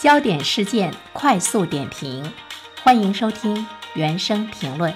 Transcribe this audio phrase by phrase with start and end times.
[0.00, 2.32] 焦点事件快速点评，
[2.82, 4.94] 欢迎收听原声评论。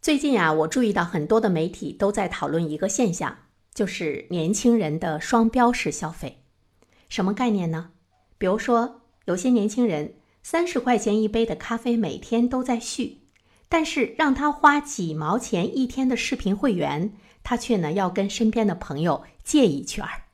[0.00, 3.38] 最近啊，我注意到很多的媒体都在讨论一个现象，
[3.74, 6.44] 就是年轻人的双标式消费。
[7.08, 7.90] 什么概念呢？
[8.38, 10.14] 比如说，有些年轻人
[10.44, 13.22] 三十块钱一杯的咖啡每天都在续，
[13.68, 17.12] 但是让他花几毛钱一天的视频会员，
[17.42, 20.26] 他却呢要跟身边的朋友借一圈儿。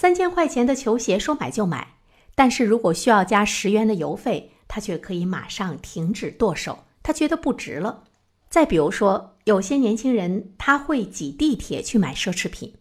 [0.00, 1.88] 三千块钱的球鞋说买就买，
[2.34, 8.04] 但是如果需要加十元的邮费，他却可以马上停止剁手，他觉得不值了。
[8.48, 12.76] 再比如说，有些年轻人他会挤地铁去买奢侈品，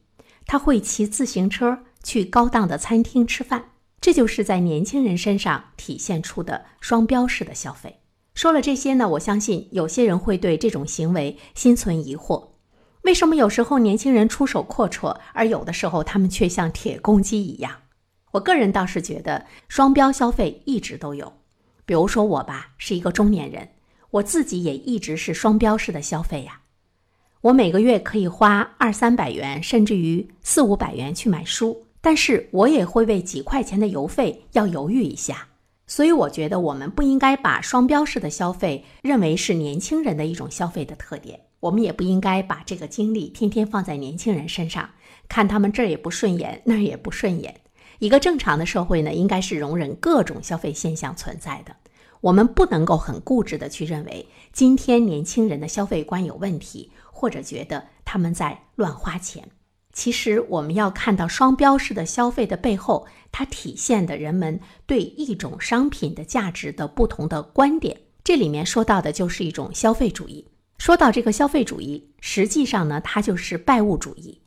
[0.46, 8.00] 他会骑自行车去高档的餐厅吃饭，这就是在年轻人身上体现出的双标式的消费。
[8.34, 12.52] 说了这些呢，我相信有些人会对这种行为心存疑惑。
[13.04, 17.72] 为什么有时候年轻人出手阔绰，而有的时候他们却像铁公鸡一样？
[18.32, 21.34] 我个人倒是觉得双标消费一直都有。
[21.86, 23.70] 比如说我吧，是一个中年人，
[24.12, 26.62] 我自己也一直是双标式的消费呀。
[27.42, 35.48] 我每个月可以花二三百元，甚至于四五百元去买书，但是我也会为几块钱的邮费要犹豫一下。
[35.88, 41.40] 所以我觉得我们不应该把双标式的消费认为是年轻人的一种消费的特点。
[41.60, 44.90] 我们也不应该把这个精力天天放在年轻人身上，
[45.28, 47.62] 看他们这儿也不顺眼，那儿也不顺眼。
[48.00, 51.76] 一个正常的社会呢，应该是容忍各种消费现象存在的。
[52.22, 59.50] 我们不能够很固执的去认为今天年轻人的消费观有问题，或者觉得他们在乱花钱。
[59.92, 68.00] 其实，我们要看到双标式的消费的背后，它体现的人们对一种商品的价值的不同的观点。
[68.24, 70.46] 这里面说到的就是一种消费主义。
[70.80, 74.42] 说到这个消费主义，实际上呢，它就是拜物主义，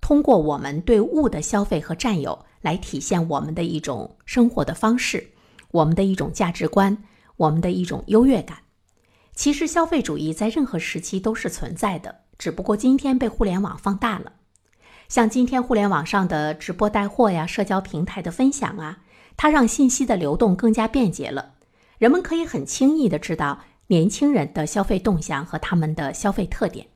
[0.00, 5.32] 通过我们对物的消费和占有来体现我们的一种生活的方式，
[5.72, 6.96] 我们的一种价值观，
[7.36, 8.58] 我们的一种优越感。
[9.34, 14.34] 其实，消费主义在任何时期都是存在的，只不过今天被互联网放大了。
[15.08, 19.00] 像今天互联网上的直播带货呀，社交平台的分享啊，
[19.36, 21.54] 它让信息的流动更加便捷了，
[21.98, 23.64] 人们可以很轻易的知道。
[23.86, 26.86] 年轻人的消费动向和他们的消费特点，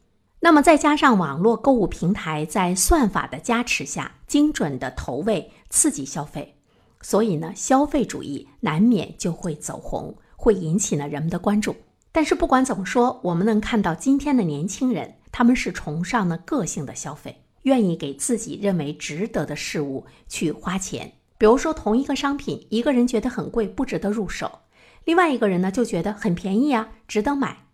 [0.40, 6.56] 那么再加上网络购物平台在算法的加持下，精准的投喂刺激消费，
[7.02, 11.76] 所以呢，消费主义难免就会走红，会引起呢人们的关注。
[12.10, 21.12] 但是不管怎么说，我们能看到今天的年轻人，他们是崇尚呢个性的消费，愿意给自己认为值得的事物去花钱。
[21.36, 24.50] 比如说，同一个商品，一个人觉得很贵，不值得入手。
[25.08, 27.64] 另外一个人呢，就觉得很便宜啊，值得买。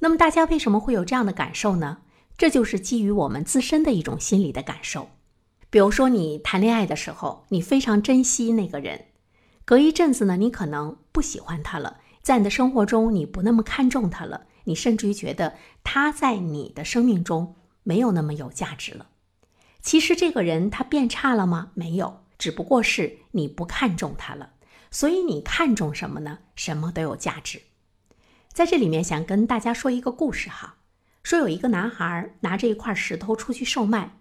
[0.00, 2.02] 那么大家为什么会有这样的感受呢？
[2.36, 5.08] 这就是基于我们自身的一种心理的感受。
[5.70, 9.06] 比如说，你谈恋爱的时候，你非常珍惜那个人，
[9.64, 19.06] 隔一阵子呢，你可能不喜欢他了，在你的生活中你不那么看重他了，你甚至于觉得他在你的生命中没有那么有价值了。
[19.80, 21.70] 其实这个人他变差了吗？
[21.72, 24.50] 没有，只不过是你不看重他了。
[24.94, 26.38] 所以你看重什么呢？
[26.54, 27.60] 什么都有价值。
[28.52, 30.76] 在这里面想跟大家说一个故事哈，
[31.24, 34.16] 说有一个男孩拿着一块石头出去售卖，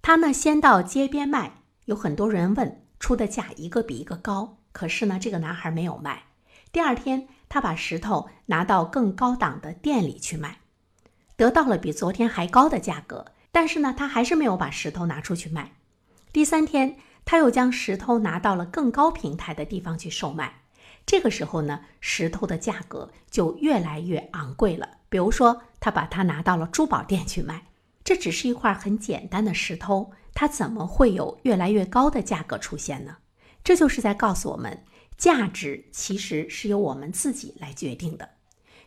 [0.00, 6.22] 他呢先到街边卖，有很多人问，出的价一个比一个高，可是呢这个男孩没有卖。
[6.72, 10.60] 第二天他把石头拿到更高档的店里去卖，
[11.36, 15.72] 得到了比昨天还高的价格，但是呢他还是没有把石头拿出去卖。
[16.32, 16.96] 第三天。
[17.24, 20.62] 他又将石头拿到了更高平台的地方去售卖，
[21.06, 24.88] 这个时候呢，石头的价格就越来越昂贵了。
[25.08, 27.66] 比如说，他把它拿到了珠宝店去卖，
[28.02, 33.18] 这只是一块很简单的石头，它怎么会有越来越高的价格出现呢？
[33.62, 34.84] 这就是在告诉我们，
[35.16, 38.30] 价值其实是由我们自己来决定的。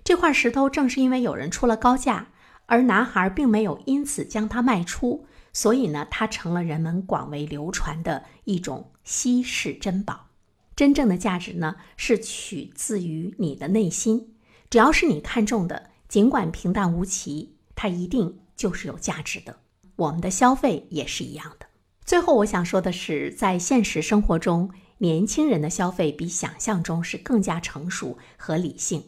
[0.04, 2.28] 这块石头正是因为有人出了高价，
[2.66, 5.27] 而男孩并没有因此将它卖出。
[5.58, 10.28] 所以呢，它成了人们广为流传的一种稀世珍宝。
[10.76, 14.36] 真正的价值呢，是取自于你的内心。
[14.70, 19.58] 只要是你看中的，尽管平淡无奇，它一定就是有价值的。
[19.96, 21.66] 我们的消费也是一样的。
[22.06, 29.06] 最后，我想说的是，在现实生活中，年轻人的消费比想象中是更加成熟和理性。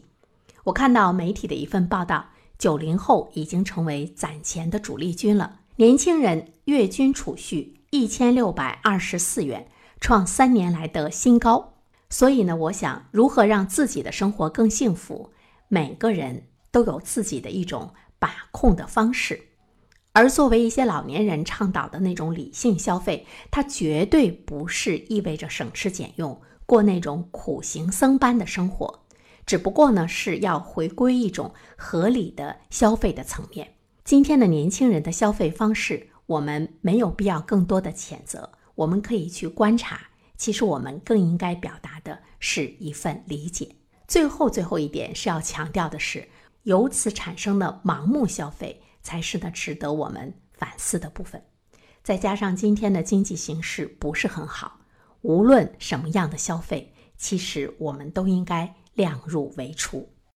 [0.64, 5.59] 我看到媒体的一份报道，九零后已经成为攒钱的主力军了。
[5.80, 9.66] 年轻人月均储蓄一千六百二十四元，
[9.98, 11.72] 创三年来的新高。
[12.10, 15.30] 所以呢，我想如何让自己的生活更幸福，
[15.68, 19.40] 每个人都有自己的一种把控的方式。
[20.12, 29.06] 而作为一些老年人倡导的那种理性消费，它绝对不是意味着省吃俭用，过那种苦行僧般的生活。
[29.46, 33.76] 只不过呢，是要回归一种合理的消费的层面。
[34.04, 40.00] 今天的年轻人的消费方式，我们没有必要更多的谴责，我们可以去观察。
[40.36, 43.76] 其实我们更应该表达的是一份理解。
[44.08, 46.28] 最后，最后一点是要强调的是，
[46.62, 51.42] 由此产生的盲目消费，才是呢值得我们反思的部分。
[52.02, 54.80] 再加上今天的经济形势不是很好，
[55.20, 58.74] 无论什么样的消费，其实我们都应该。
[58.94, 60.12] 量入为出。